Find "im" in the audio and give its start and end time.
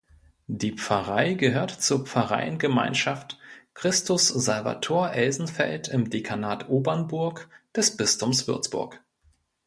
5.89-6.09